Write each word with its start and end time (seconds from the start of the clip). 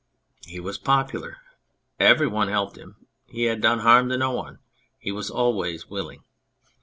He 0.47 0.59
was 0.59 0.79
popular, 0.79 1.37
every 1.99 2.25
one 2.25 2.47
helped 2.47 2.75
him, 2.75 3.05
he 3.27 3.43
had 3.43 3.61
done 3.61 3.81
harm 3.81 4.09
to 4.09 4.17
no 4.17 4.31
one, 4.31 4.57
he 4.97 5.11
was 5.11 5.29
always 5.29 5.91
willing. 5.91 6.23